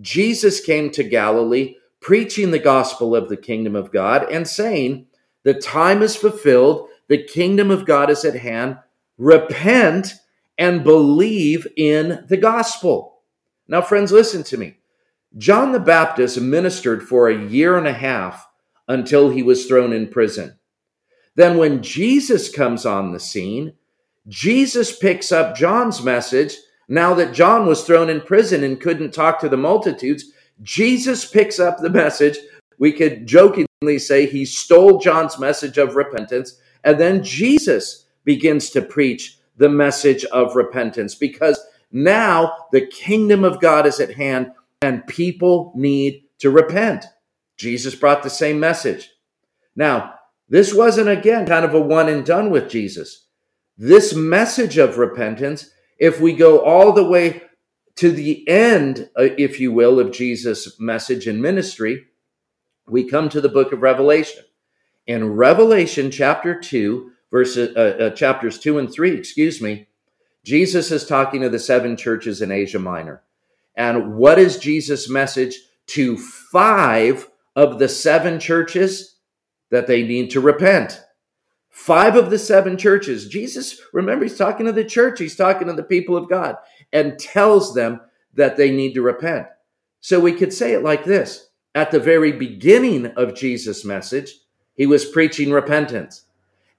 Jesus 0.00 0.60
came 0.60 0.90
to 0.90 1.02
Galilee, 1.02 1.76
preaching 2.00 2.50
the 2.50 2.58
gospel 2.58 3.14
of 3.14 3.28
the 3.28 3.36
kingdom 3.36 3.74
of 3.74 3.92
God 3.92 4.30
and 4.30 4.46
saying, 4.46 5.06
The 5.42 5.54
time 5.54 6.02
is 6.02 6.16
fulfilled, 6.16 6.88
the 7.08 7.22
kingdom 7.22 7.70
of 7.70 7.86
God 7.86 8.10
is 8.10 8.24
at 8.24 8.36
hand. 8.36 8.78
Repent 9.18 10.14
and 10.58 10.84
believe 10.84 11.66
in 11.76 12.24
the 12.28 12.36
gospel. 12.36 13.20
Now, 13.68 13.82
friends, 13.82 14.12
listen 14.12 14.42
to 14.44 14.56
me. 14.56 14.78
John 15.36 15.72
the 15.72 15.80
Baptist 15.80 16.40
ministered 16.40 17.02
for 17.02 17.28
a 17.28 17.46
year 17.46 17.76
and 17.76 17.86
a 17.86 17.92
half 17.92 18.46
until 18.88 19.30
he 19.30 19.42
was 19.42 19.66
thrown 19.66 19.92
in 19.92 20.08
prison. 20.08 20.58
Then, 21.34 21.58
when 21.58 21.82
Jesus 21.82 22.48
comes 22.48 22.86
on 22.86 23.12
the 23.12 23.20
scene, 23.20 23.74
Jesus 24.28 24.96
picks 24.96 25.30
up 25.30 25.56
John's 25.56 26.02
message. 26.02 26.56
Now 26.88 27.14
that 27.14 27.32
John 27.32 27.66
was 27.66 27.84
thrown 27.84 28.10
in 28.10 28.20
prison 28.20 28.64
and 28.64 28.80
couldn't 28.80 29.12
talk 29.12 29.40
to 29.40 29.48
the 29.48 29.56
multitudes, 29.56 30.32
Jesus 30.62 31.24
picks 31.24 31.58
up 31.58 31.78
the 31.78 31.90
message. 31.90 32.38
We 32.78 32.92
could 32.92 33.26
jokingly 33.26 33.98
say 33.98 34.26
he 34.26 34.44
stole 34.44 34.98
John's 34.98 35.38
message 35.38 35.78
of 35.78 35.96
repentance. 35.96 36.60
And 36.84 36.98
then 36.98 37.22
Jesus 37.22 38.06
begins 38.24 38.70
to 38.70 38.82
preach 38.82 39.38
the 39.56 39.68
message 39.68 40.24
of 40.26 40.56
repentance 40.56 41.14
because 41.14 41.58
now 41.92 42.52
the 42.72 42.86
kingdom 42.86 43.44
of 43.44 43.60
God 43.60 43.86
is 43.86 44.00
at 44.00 44.14
hand 44.14 44.52
and 44.82 45.06
people 45.06 45.72
need 45.74 46.24
to 46.38 46.50
repent. 46.50 47.06
Jesus 47.56 47.94
brought 47.94 48.22
the 48.22 48.30
same 48.30 48.60
message. 48.60 49.10
Now, 49.74 50.14
this 50.48 50.74
wasn't 50.74 51.08
again 51.08 51.46
kind 51.46 51.64
of 51.64 51.74
a 51.74 51.80
one 51.80 52.08
and 52.08 52.24
done 52.24 52.50
with 52.50 52.68
Jesus. 52.68 53.25
This 53.78 54.14
message 54.14 54.78
of 54.78 54.96
repentance, 54.96 55.70
if 55.98 56.20
we 56.20 56.32
go 56.32 56.60
all 56.60 56.92
the 56.92 57.06
way 57.06 57.42
to 57.96 58.10
the 58.10 58.46
end, 58.48 59.10
uh, 59.18 59.28
if 59.36 59.60
you 59.60 59.72
will, 59.72 60.00
of 60.00 60.12
Jesus' 60.12 60.80
message 60.80 61.26
and 61.26 61.42
ministry, 61.42 62.06
we 62.86 63.08
come 63.08 63.28
to 63.28 63.40
the 63.40 63.48
book 63.48 63.72
of 63.72 63.82
Revelation. 63.82 64.44
In 65.06 65.34
Revelation 65.34 66.10
chapter 66.10 66.58
2, 66.58 67.10
verses, 67.30 67.76
uh, 67.76 67.80
uh, 68.04 68.10
chapters 68.10 68.58
2 68.58 68.78
and 68.78 68.90
3, 68.90 69.12
excuse 69.12 69.60
me, 69.60 69.88
Jesus 70.42 70.90
is 70.90 71.06
talking 71.06 71.42
to 71.42 71.48
the 71.48 71.58
seven 71.58 71.96
churches 71.96 72.40
in 72.40 72.50
Asia 72.50 72.78
Minor. 72.78 73.22
And 73.76 74.16
what 74.16 74.38
is 74.38 74.58
Jesus' 74.58 75.08
message 75.08 75.58
to 75.88 76.16
five 76.16 77.28
of 77.54 77.78
the 77.78 77.88
seven 77.88 78.40
churches? 78.40 79.16
That 79.70 79.88
they 79.88 80.02
need 80.02 80.30
to 80.30 80.40
repent. 80.40 81.02
Five 81.76 82.16
of 82.16 82.30
the 82.30 82.38
seven 82.38 82.78
churches, 82.78 83.28
Jesus, 83.28 83.82
remember, 83.92 84.24
he's 84.24 84.38
talking 84.38 84.64
to 84.64 84.72
the 84.72 84.82
church, 84.82 85.18
he's 85.20 85.36
talking 85.36 85.68
to 85.68 85.74
the 85.74 85.82
people 85.82 86.16
of 86.16 86.26
God, 86.26 86.56
and 86.90 87.18
tells 87.18 87.74
them 87.74 88.00
that 88.32 88.56
they 88.56 88.70
need 88.70 88.94
to 88.94 89.02
repent. 89.02 89.46
So 90.00 90.18
we 90.18 90.32
could 90.32 90.54
say 90.54 90.72
it 90.72 90.82
like 90.82 91.04
this 91.04 91.50
At 91.74 91.90
the 91.90 92.00
very 92.00 92.32
beginning 92.32 93.08
of 93.08 93.34
Jesus' 93.34 93.84
message, 93.84 94.32
he 94.74 94.86
was 94.86 95.04
preaching 95.04 95.50
repentance. 95.50 96.24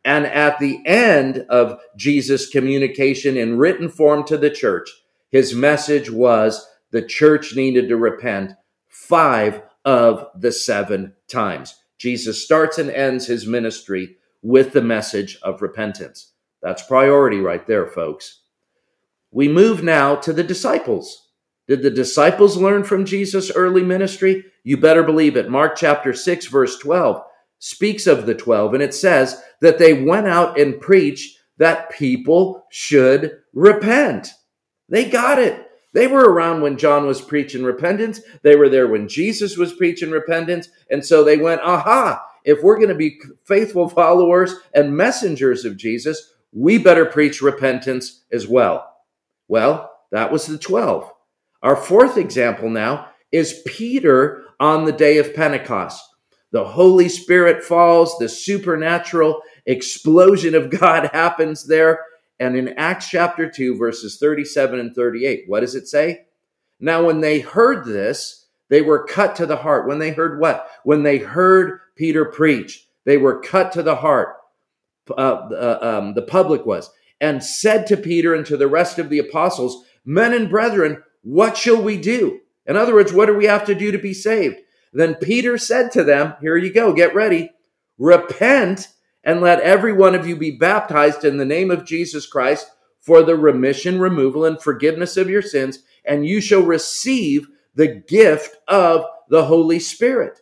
And 0.03 0.25
at 0.25 0.57
the 0.57 0.81
end 0.83 1.45
of 1.47 1.79
Jesus' 1.95 2.49
communication 2.49 3.37
in 3.37 3.59
written 3.59 3.89
form 3.89 4.25
to 4.25 4.35
the 4.35 4.49
church, 4.49 4.89
his 5.29 5.53
message 5.53 6.09
was 6.09 6.67
the 6.89 7.03
church 7.03 7.55
needed 7.55 7.87
to 7.89 7.97
repent 7.97 8.53
five 8.87 9.61
of 9.85 10.25
the 10.35 10.51
seven 10.51 11.13
times. 11.27 11.75
Jesus 11.99 12.43
starts 12.43 12.79
and 12.79 12.89
ends 12.89 13.27
his 13.27 13.45
ministry 13.45 14.17
with 14.41 14.73
the 14.73 14.81
message 14.81 15.37
of 15.43 15.61
repentance. 15.61 16.33
That's 16.61 16.83
priority 16.83 17.39
right 17.39 17.65
there, 17.65 17.87
folks. 17.87 18.41
We 19.31 19.47
move 19.47 19.83
now 19.83 20.15
to 20.15 20.33
the 20.33 20.43
disciples. 20.43 21.29
Did 21.67 21.81
the 21.81 21.91
disciples 21.91 22.57
learn 22.57 22.83
from 22.83 23.05
Jesus' 23.05 23.51
early 23.51 23.83
ministry? 23.83 24.45
You 24.63 24.77
better 24.77 25.03
believe 25.03 25.35
it. 25.35 25.49
Mark 25.49 25.75
chapter 25.75 26.13
6, 26.13 26.47
verse 26.47 26.79
12 26.79 27.21
speaks 27.59 28.07
of 28.07 28.25
the 28.25 28.35
12, 28.35 28.75
and 28.75 28.83
it 28.83 28.93
says 28.93 29.41
that 29.61 29.77
they 29.77 29.93
went 29.93 30.27
out 30.27 30.59
and 30.59 30.79
preached 30.79 31.37
that 31.57 31.89
people 31.91 32.63
should 32.69 33.39
repent. 33.53 34.29
They 34.89 35.09
got 35.09 35.39
it. 35.39 35.67
They 35.93 36.07
were 36.07 36.31
around 36.31 36.61
when 36.61 36.77
John 36.77 37.07
was 37.07 37.21
preaching 37.21 37.63
repentance. 37.63 38.21
They 38.43 38.55
were 38.55 38.69
there 38.69 38.87
when 38.87 39.07
Jesus 39.07 39.57
was 39.57 39.73
preaching 39.73 40.11
repentance. 40.11 40.69
And 40.91 41.03
so 41.03 41.23
they 41.23 41.37
went, 41.37 41.61
aha, 41.61 42.23
if 42.43 42.63
we're 42.63 42.77
going 42.77 42.89
to 42.89 42.95
be 42.95 43.19
faithful 43.45 43.89
followers 43.89 44.55
and 44.73 44.95
messengers 44.95 45.65
of 45.65 45.77
Jesus, 45.77 46.33
we 46.51 46.77
better 46.77 47.05
preach 47.05 47.41
repentance 47.41 48.23
as 48.31 48.47
well. 48.47 48.95
Well, 49.47 49.91
that 50.11 50.31
was 50.31 50.45
the 50.45 50.57
12. 50.57 51.11
Our 51.61 51.75
fourth 51.75 52.17
example 52.17 52.69
now 52.69 53.07
is 53.31 53.61
Peter 53.65 54.45
on 54.59 54.85
the 54.85 54.91
day 54.91 55.17
of 55.17 55.35
Pentecost. 55.35 56.03
The 56.51 56.65
Holy 56.65 57.09
Spirit 57.09 57.63
falls, 57.63 58.17
the 58.17 58.29
supernatural 58.29 59.41
explosion 59.65 60.55
of 60.55 60.69
God 60.79 61.09
happens 61.13 61.67
there. 61.67 61.99
And 62.39 62.55
in 62.55 62.69
Acts 62.77 63.09
chapter 63.09 63.49
2, 63.49 63.77
verses 63.77 64.17
37 64.19 64.79
and 64.79 64.95
38, 64.95 65.43
what 65.47 65.61
does 65.61 65.75
it 65.75 65.87
say? 65.87 66.25
Now, 66.79 67.05
when 67.05 67.21
they 67.21 67.39
heard 67.39 67.85
this, 67.85 68.45
they 68.69 68.81
were 68.81 69.05
cut 69.05 69.35
to 69.37 69.45
the 69.45 69.55
heart. 69.57 69.87
When 69.87 69.99
they 69.99 70.11
heard 70.11 70.39
what? 70.39 70.69
When 70.83 71.03
they 71.03 71.17
heard 71.17 71.79
Peter 71.97 72.25
preach, 72.25 72.87
they 73.05 73.17
were 73.17 73.41
cut 73.41 73.71
to 73.73 73.83
the 73.83 73.95
heart. 73.97 74.35
Uh, 75.09 75.47
uh, 75.51 75.79
um, 75.81 76.13
the 76.15 76.21
public 76.21 76.65
was, 76.65 76.89
and 77.21 77.43
said 77.43 77.87
to 77.87 77.97
Peter 77.97 78.35
and 78.35 78.45
to 78.45 78.57
the 78.57 78.67
rest 78.67 78.99
of 78.99 79.09
the 79.09 79.19
apostles, 79.19 79.85
Men 80.05 80.33
and 80.33 80.49
brethren, 80.49 81.03
what 81.21 81.57
shall 81.57 81.81
we 81.81 81.97
do? 81.97 82.39
In 82.65 82.77
other 82.77 82.93
words, 82.93 83.11
what 83.11 83.25
do 83.25 83.33
we 83.33 83.45
have 83.45 83.65
to 83.65 83.75
do 83.75 83.91
to 83.91 83.97
be 83.97 84.13
saved? 84.13 84.57
Then 84.93 85.15
Peter 85.15 85.57
said 85.57 85.91
to 85.91 86.03
them, 86.03 86.35
Here 86.41 86.57
you 86.57 86.73
go, 86.73 86.93
get 86.93 87.13
ready. 87.13 87.51
Repent 87.97 88.87
and 89.23 89.41
let 89.41 89.59
every 89.59 89.91
one 89.91 90.15
of 90.15 90.25
you 90.25 90.37
be 90.37 90.51
baptized 90.51 91.25
in 91.25 91.37
the 91.37 91.45
name 91.45 91.71
of 91.71 91.85
Jesus 91.85 92.25
Christ 92.25 92.71
for 93.01 93.23
the 93.23 93.35
remission, 93.35 93.99
removal, 93.99 94.45
and 94.45 94.61
forgiveness 94.61 95.17
of 95.17 95.29
your 95.29 95.41
sins, 95.41 95.79
and 96.05 96.25
you 96.25 96.39
shall 96.39 96.61
receive 96.61 97.47
the 97.75 97.87
gift 97.87 98.55
of 98.67 99.05
the 99.29 99.45
Holy 99.45 99.79
Spirit. 99.79 100.39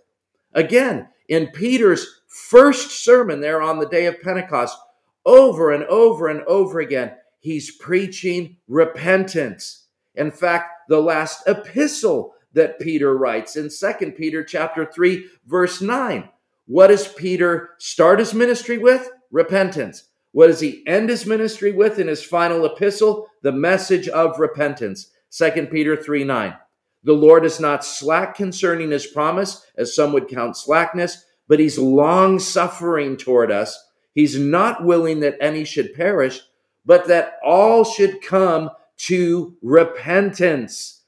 Again, 0.54 1.10
in 1.27 1.48
Peter's 1.48 2.22
first 2.27 3.03
sermon 3.03 3.41
there 3.41 3.62
on 3.62 3.79
the 3.79 3.88
day 3.88 4.05
of 4.05 4.22
Pentecost, 4.22 4.77
over 5.25 5.72
and 5.72 5.84
over 5.86 6.27
and 6.27 6.41
over 6.44 6.79
again, 6.79 7.13
he's 7.39 7.75
preaching 7.77 8.58
repentance. 8.67 9.86
In 10.15 10.32
fact, 10.32 10.89
the 10.89 11.01
last 11.01 11.48
epistle 11.48 12.34
that 12.53 12.79
Peter 12.79 13.17
writes 13.17 13.55
in 13.55 13.70
2 13.70 14.12
Peter 14.12 14.44
chapter 14.44 14.86
3 14.86 15.25
verse 15.46 15.82
9. 15.82 16.29
What 16.67 16.88
does 16.88 17.08
Peter 17.08 17.72
start 17.77 18.20
his 18.20 18.34
ministry 18.34 18.77
with? 18.77 19.12
Repentance. 19.32 20.10
What 20.32 20.48
does 20.48 20.60
he 20.60 20.84
end 20.88 21.10
his 21.10 21.25
ministry 21.25 21.72
with 21.72 22.00
in 22.00 22.08
his 22.08 22.24
final 22.24 22.65
epistle? 22.65 23.27
The 23.41 23.51
message 23.51 24.08
of 24.08 24.39
repentance. 24.39 25.12
2 25.32 25.67
Peter 25.67 25.96
3 25.96 26.24
9. 26.24 26.55
The 27.06 27.14
Lord 27.14 27.46
is 27.46 27.60
not 27.60 27.86
slack 27.86 28.36
concerning 28.36 28.92
his 28.92 29.06
promise, 29.06 29.66
as 29.78 29.96
some 29.96 30.12
would 30.14 30.28
count 30.28 30.58
slackness, 30.58 31.24
but 31.48 31.60
he's 31.60 31.78
long 31.78 32.40
suffering 32.40 33.16
toward 33.16 33.52
us. 33.52 33.80
He's 34.14 34.40
not 34.40 34.84
willing 34.84 35.20
that 35.20 35.38
any 35.40 35.66
should 35.66 35.94
perish, 35.94 36.42
but 36.84 37.08
that 37.08 37.38
all 37.46 37.84
should 37.84 38.22
come 38.24 38.72
to 38.98 39.56
repentance. 39.62 41.04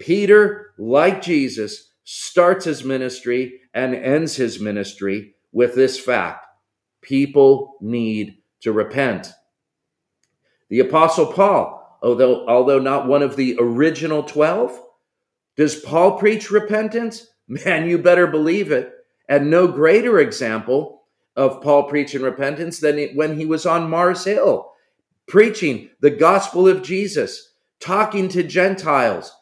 Peter, 0.00 0.72
like 0.78 1.22
Jesus, 1.22 1.92
starts 2.02 2.64
his 2.64 2.82
ministry 2.82 3.60
and 3.72 3.94
ends 3.94 4.34
his 4.34 4.58
ministry 4.58 5.34
with 5.52 5.74
this 5.74 5.98
fact 5.98 6.44
people 7.02 7.76
need 7.80 8.38
to 8.60 8.72
repent. 8.72 9.32
The 10.68 10.80
Apostle 10.80 11.32
Paul, 11.32 11.98
although, 12.02 12.46
although 12.46 12.78
not 12.78 13.06
one 13.06 13.22
of 13.22 13.36
the 13.36 13.56
original 13.58 14.22
12, 14.22 14.80
does 15.56 15.76
Paul 15.76 16.18
preach 16.18 16.50
repentance? 16.50 17.26
Man, 17.48 17.88
you 17.88 17.98
better 17.98 18.26
believe 18.26 18.70
it. 18.72 18.92
And 19.28 19.50
no 19.50 19.68
greater 19.68 20.18
example 20.18 21.02
of 21.36 21.62
Paul 21.62 21.84
preaching 21.84 22.22
repentance 22.22 22.80
than 22.80 22.98
when 23.14 23.38
he 23.38 23.46
was 23.46 23.66
on 23.66 23.90
Mars 23.90 24.24
Hill, 24.24 24.72
preaching 25.28 25.90
the 26.00 26.10
gospel 26.10 26.68
of 26.68 26.82
Jesus, 26.82 27.54
talking 27.80 28.28
to 28.30 28.42
Gentiles, 28.42 29.32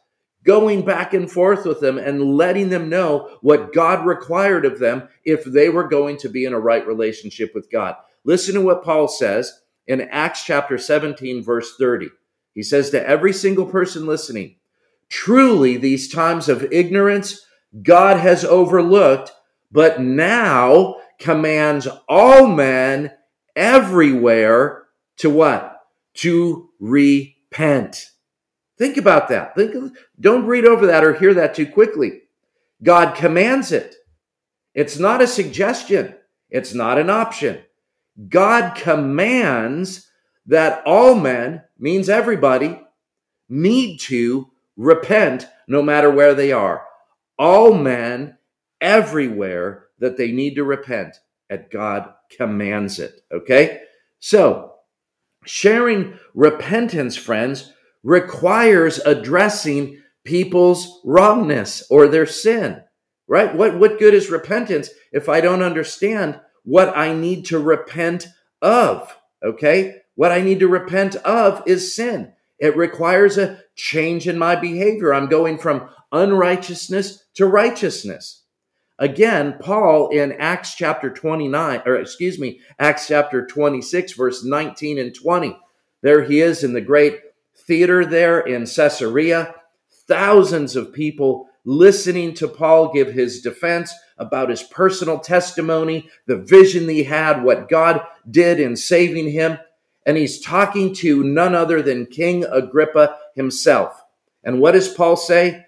going 0.44 0.84
back 0.84 1.14
and 1.14 1.30
forth 1.30 1.64
with 1.64 1.80
them 1.80 1.98
and 1.98 2.36
letting 2.36 2.68
them 2.68 2.88
know 2.88 3.38
what 3.40 3.72
God 3.72 4.06
required 4.06 4.64
of 4.64 4.78
them 4.78 5.08
if 5.24 5.44
they 5.44 5.68
were 5.68 5.88
going 5.88 6.16
to 6.18 6.28
be 6.28 6.44
in 6.44 6.52
a 6.52 6.60
right 6.60 6.86
relationship 6.86 7.54
with 7.54 7.70
God. 7.70 7.96
Listen 8.24 8.54
to 8.54 8.60
what 8.60 8.84
Paul 8.84 9.08
says 9.08 9.60
in 9.86 10.02
Acts 10.02 10.44
chapter 10.44 10.78
17, 10.78 11.42
verse 11.42 11.76
30. 11.78 12.10
He 12.54 12.62
says 12.62 12.90
to 12.90 13.08
every 13.08 13.32
single 13.32 13.66
person 13.66 14.06
listening, 14.06 14.56
Truly, 15.10 15.76
these 15.76 16.12
times 16.12 16.48
of 16.48 16.72
ignorance 16.72 17.44
God 17.82 18.18
has 18.18 18.44
overlooked, 18.44 19.32
but 19.70 20.00
now 20.00 20.96
commands 21.18 21.86
all 22.08 22.46
men 22.46 23.12
everywhere 23.54 24.84
to 25.18 25.30
what? 25.30 25.76
To 26.14 26.70
repent. 26.78 28.10
Think 28.78 28.96
about 28.96 29.28
that. 29.28 29.54
Think, 29.54 29.94
don't 30.20 30.46
read 30.46 30.64
over 30.64 30.86
that 30.86 31.04
or 31.04 31.14
hear 31.14 31.34
that 31.34 31.54
too 31.54 31.66
quickly. 31.66 32.22
God 32.82 33.16
commands 33.16 33.72
it. 33.72 33.96
It's 34.74 34.98
not 34.98 35.20
a 35.20 35.26
suggestion. 35.26 36.14
It's 36.48 36.72
not 36.72 36.98
an 36.98 37.10
option. 37.10 37.58
God 38.28 38.76
commands 38.76 40.08
that 40.46 40.82
all 40.86 41.14
men, 41.14 41.62
means 41.78 42.08
everybody, 42.08 42.80
need 43.48 43.98
to 43.98 44.50
repent 44.78 45.46
no 45.66 45.82
matter 45.82 46.10
where 46.10 46.34
they 46.34 46.52
are. 46.52 46.82
All 47.38 47.74
men 47.74 48.38
everywhere 48.80 49.88
that 49.98 50.16
they 50.16 50.32
need 50.32 50.54
to 50.54 50.64
repent, 50.64 51.16
at 51.50 51.70
God 51.70 52.12
commands 52.36 52.98
it. 52.98 53.20
Okay? 53.32 53.80
So, 54.20 54.74
sharing 55.44 56.18
repentance, 56.34 57.16
friends, 57.16 57.72
requires 58.02 58.98
addressing 58.98 60.00
people's 60.24 61.00
wrongness 61.04 61.84
or 61.90 62.06
their 62.06 62.26
sin, 62.26 62.82
right? 63.26 63.54
What, 63.54 63.78
what 63.78 63.98
good 63.98 64.14
is 64.14 64.30
repentance 64.30 64.90
if 65.12 65.28
I 65.28 65.40
don't 65.40 65.62
understand 65.62 66.40
what 66.64 66.96
I 66.96 67.14
need 67.14 67.46
to 67.46 67.58
repent 67.58 68.28
of? 68.60 69.16
Okay? 69.42 69.96
What 70.14 70.32
I 70.32 70.40
need 70.40 70.60
to 70.60 70.68
repent 70.68 71.16
of 71.16 71.62
is 71.66 71.94
sin. 71.94 72.32
It 72.58 72.76
requires 72.76 73.38
a 73.38 73.60
change 73.76 74.26
in 74.28 74.38
my 74.38 74.56
behavior. 74.56 75.14
I'm 75.14 75.28
going 75.28 75.58
from 75.58 75.88
unrighteousness 76.12 77.24
to 77.34 77.46
righteousness. 77.46 78.42
Again, 78.98 79.56
Paul 79.60 80.08
in 80.08 80.32
Acts 80.32 80.74
chapter 80.74 81.08
29, 81.08 81.82
or 81.86 81.96
excuse 81.96 82.38
me, 82.38 82.60
Acts 82.80 83.06
chapter 83.06 83.46
26, 83.46 84.12
verse 84.12 84.42
19 84.44 84.98
and 84.98 85.14
20. 85.14 85.56
There 86.02 86.24
he 86.24 86.40
is 86.40 86.64
in 86.64 86.72
the 86.72 86.80
great 86.80 87.20
theater 87.54 88.04
there 88.04 88.40
in 88.40 88.66
Caesarea. 88.66 89.54
Thousands 90.08 90.74
of 90.74 90.92
people 90.92 91.48
listening 91.64 92.34
to 92.34 92.48
Paul 92.48 92.92
give 92.92 93.12
his 93.12 93.40
defense 93.40 93.94
about 94.16 94.50
his 94.50 94.64
personal 94.64 95.20
testimony, 95.20 96.08
the 96.26 96.36
vision 96.36 96.88
he 96.88 97.04
had, 97.04 97.44
what 97.44 97.68
God 97.68 98.00
did 98.28 98.58
in 98.58 98.74
saving 98.74 99.30
him 99.30 99.58
and 100.08 100.16
he's 100.16 100.40
talking 100.40 100.94
to 100.94 101.22
none 101.22 101.54
other 101.54 101.82
than 101.82 102.06
King 102.06 102.42
Agrippa 102.50 103.14
himself. 103.34 104.02
And 104.42 104.58
what 104.58 104.72
does 104.72 104.88
Paul 104.88 105.16
say? 105.18 105.66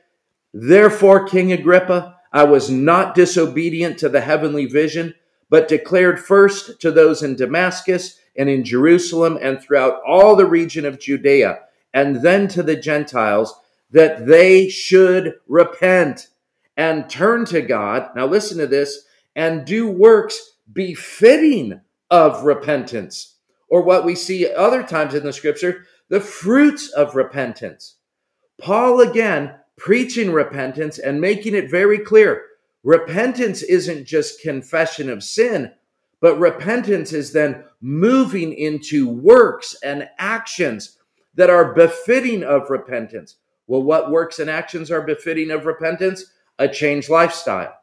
Therefore, 0.55 1.27
King 1.27 1.53
Agrippa, 1.53 2.17
I 2.33 2.45
was 2.45 2.71
not 2.71 3.15
disobedient 3.15 3.99
to 3.99 4.09
the 4.09 4.23
heavenly 4.23 4.65
vision, 4.65 5.15
but 5.51 5.69
declared 5.69 6.19
first 6.19 6.81
to 6.81 6.91
those 6.91 7.23
in 7.23 7.37
Damascus 7.37 8.19
and 8.35 8.49
in 8.49 8.65
Jerusalem 8.65 9.39
and 9.43 9.61
throughout 9.61 10.01
all 10.07 10.35
the 10.35 10.47
region 10.47 10.87
of 10.87 10.99
Judea, 10.99 11.59
and 11.93 12.23
then 12.23 12.49
to 12.49 12.63
the 12.63 12.77
Gentiles, 12.77 13.55
that 13.91 14.25
they 14.27 14.71
should 14.71 15.35
repent 15.49 16.29
and 16.79 17.11
turn 17.11 17.45
to 17.45 17.61
God. 17.61 18.09
Now, 18.17 18.25
listen 18.25 18.57
to 18.57 18.67
this 18.67 19.05
and 19.37 19.67
do 19.67 19.91
works 19.91 20.55
befitting 20.73 21.83
of 22.11 22.45
repentance 22.45 23.37
or 23.71 23.83
what 23.83 24.05
we 24.05 24.15
see 24.15 24.53
other 24.53 24.83
times 24.83 25.15
in 25.15 25.25
the 25.25 25.33
scripture, 25.33 25.87
the 26.09 26.21
fruits 26.21 26.91
of 26.91 27.15
repentance. 27.15 27.95
Paul 28.61 29.01
again 29.01 29.55
preaching 29.79 30.31
repentance 30.31 30.99
and 30.99 31.21
making 31.21 31.55
it 31.55 31.71
very 31.71 31.99
clear. 31.99 32.43
Repentance 32.83 33.63
isn't 33.63 34.05
just 34.05 34.43
confession 34.43 35.09
of 35.09 35.25
sin, 35.25 35.73
but 36.21 36.39
repentance 36.39 37.15
is 37.15 37.33
then 37.33 37.65
moving 37.81 38.53
into 38.53 39.09
works 39.09 39.75
and 39.83 40.07
actions 40.19 40.99
that 41.35 41.49
are 41.49 41.73
befitting 41.73 42.43
of 42.43 42.69
repentance. 42.69 43.37
Well, 43.67 43.83
what 43.83 44.11
works 44.11 44.39
and 44.39 44.51
actions 44.51 44.91
are 44.91 45.01
befitting 45.01 45.51
of 45.51 45.65
repentance? 45.65 46.25
A 46.59 46.69
changed 46.69 47.09
lifestyle, 47.09 47.75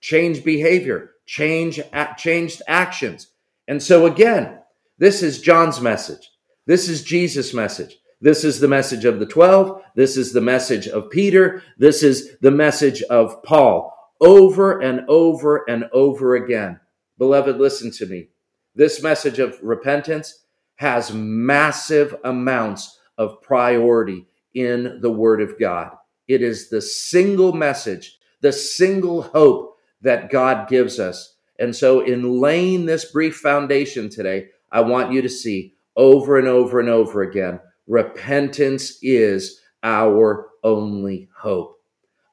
changed 0.00 0.44
behavior, 0.44 1.12
change, 1.24 1.80
changed 2.18 2.60
actions. 2.66 3.28
And 3.66 3.82
so 3.82 4.04
again, 4.04 4.58
this 4.98 5.22
is 5.22 5.40
John's 5.40 5.80
message. 5.80 6.30
This 6.66 6.88
is 6.88 7.02
Jesus' 7.02 7.54
message. 7.54 7.96
This 8.20 8.44
is 8.44 8.60
the 8.60 8.68
message 8.68 9.04
of 9.04 9.20
the 9.20 9.26
12. 9.26 9.82
This 9.94 10.16
is 10.16 10.32
the 10.32 10.40
message 10.40 10.88
of 10.88 11.10
Peter. 11.10 11.62
This 11.78 12.02
is 12.02 12.36
the 12.40 12.50
message 12.50 13.02
of 13.02 13.42
Paul 13.42 13.92
over 14.20 14.80
and 14.80 15.02
over 15.08 15.68
and 15.68 15.84
over 15.92 16.36
again. 16.36 16.80
Beloved, 17.18 17.58
listen 17.58 17.90
to 17.92 18.06
me. 18.06 18.28
This 18.74 19.02
message 19.02 19.38
of 19.38 19.58
repentance 19.62 20.44
has 20.76 21.12
massive 21.12 22.16
amounts 22.24 22.98
of 23.18 23.40
priority 23.42 24.26
in 24.54 25.00
the 25.00 25.10
Word 25.10 25.40
of 25.40 25.58
God. 25.58 25.92
It 26.28 26.42
is 26.42 26.68
the 26.68 26.82
single 26.82 27.52
message, 27.52 28.18
the 28.40 28.52
single 28.52 29.22
hope 29.22 29.76
that 30.02 30.30
God 30.30 30.68
gives 30.68 30.98
us. 30.98 31.36
And 31.58 31.74
so, 31.74 32.00
in 32.00 32.40
laying 32.40 32.84
this 32.84 33.10
brief 33.10 33.36
foundation 33.36 34.10
today, 34.10 34.48
I 34.70 34.80
want 34.80 35.12
you 35.12 35.22
to 35.22 35.28
see 35.28 35.74
over 35.96 36.38
and 36.38 36.48
over 36.48 36.80
and 36.80 36.88
over 36.88 37.22
again 37.22 37.60
repentance 37.86 38.98
is 39.02 39.60
our 39.82 40.48
only 40.62 41.28
hope. 41.36 41.78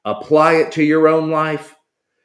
Apply 0.04 0.54
it 0.54 0.72
to 0.72 0.82
your 0.82 1.08
own 1.08 1.30
life, 1.30 1.76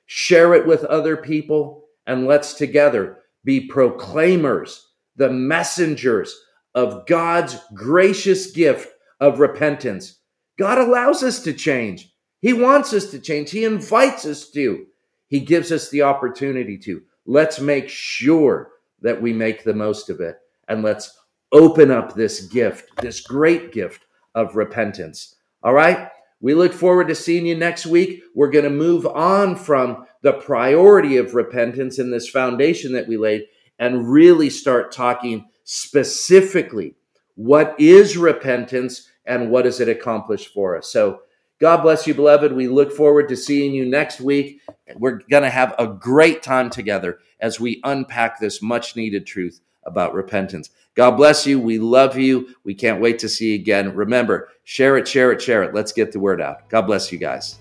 share 0.05 0.53
it 0.55 0.65
with 0.65 0.83
other 0.85 1.15
people, 1.15 1.85
and 2.07 2.25
let's 2.25 2.55
together 2.55 3.19
be 3.45 3.61
proclaimers, 3.67 4.87
the 5.15 5.29
messengers 5.29 6.35
of 6.75 7.05
God's 7.05 7.57
gracious 7.73 8.51
gift 8.51 8.89
of 9.19 9.39
repentance. 9.39 10.17
God 10.57 10.77
allows 10.77 11.23
us 11.23 11.41
to 11.43 11.53
change. 11.53 12.11
He 12.41 12.53
wants 12.53 12.93
us 12.93 13.11
to 13.11 13.19
change. 13.19 13.51
He 13.51 13.63
invites 13.63 14.25
us 14.25 14.49
to. 14.51 14.85
He 15.27 15.39
gives 15.39 15.71
us 15.71 15.89
the 15.89 16.01
opportunity 16.01 16.77
to. 16.79 17.01
Let's 17.25 17.59
make 17.59 17.89
sure 17.89 18.71
that 19.01 19.21
we 19.21 19.33
make 19.33 19.63
the 19.63 19.73
most 19.73 20.09
of 20.09 20.19
it. 20.19 20.37
And 20.67 20.83
let's 20.83 21.17
open 21.51 21.91
up 21.91 22.13
this 22.13 22.41
gift, 22.41 22.89
this 23.01 23.21
great 23.21 23.71
gift 23.71 24.05
of 24.35 24.55
repentance. 24.55 25.35
All 25.63 25.73
right? 25.73 26.09
We 26.41 26.53
look 26.53 26.73
forward 26.73 27.09
to 27.09 27.15
seeing 27.15 27.45
you 27.45 27.55
next 27.55 27.85
week. 27.85 28.21
We're 28.33 28.51
going 28.51 28.63
to 28.63 28.69
move 28.69 29.05
on 29.05 29.55
from 29.55 30.05
the 30.21 30.33
priority 30.33 31.17
of 31.17 31.33
repentance 31.33 31.99
in 31.99 32.11
this 32.11 32.29
foundation 32.29 32.93
that 32.93 33.07
we 33.07 33.17
laid 33.17 33.45
and 33.77 34.09
really 34.09 34.49
start 34.49 34.91
talking 34.91 35.49
specifically 35.63 36.95
what 37.35 37.75
is 37.79 38.17
repentance 38.17 39.07
and 39.25 39.49
what 39.49 39.63
does 39.63 39.79
it 39.79 39.87
accomplish 39.87 40.51
for 40.51 40.77
us. 40.77 40.91
So 40.91 41.21
God 41.59 41.81
bless 41.81 42.07
you, 42.07 42.13
beloved. 42.13 42.53
We 42.53 42.69
look 42.69 42.91
forward 42.91 43.27
to 43.29 43.35
seeing 43.35 43.73
you 43.73 43.85
next 43.85 44.21
week. 44.21 44.61
We're 44.95 45.19
going 45.29 45.43
to 45.43 45.49
have 45.49 45.75
a 45.77 45.87
great 45.87 46.41
time 46.41 46.69
together 46.69 47.19
as 47.41 47.59
we 47.59 47.81
unpack 47.83 48.39
this 48.39 48.61
much 48.61 48.95
needed 48.95 49.25
truth 49.25 49.59
about 49.83 50.13
repentance. 50.13 50.69
God 50.95 51.11
bless 51.11 51.45
you. 51.45 51.59
We 51.59 51.77
love 51.77 52.17
you. 52.17 52.55
We 52.63 52.75
can't 52.75 53.01
wait 53.01 53.19
to 53.19 53.29
see 53.29 53.49
you 53.49 53.55
again. 53.55 53.93
Remember, 53.93 54.49
share 54.63 54.97
it, 54.97 55.07
share 55.07 55.31
it, 55.33 55.41
share 55.41 55.63
it. 55.63 55.73
Let's 55.73 55.91
get 55.91 56.13
the 56.13 56.19
word 56.19 56.41
out. 56.41 56.69
God 56.69 56.83
bless 56.83 57.11
you 57.11 57.17
guys. 57.17 57.59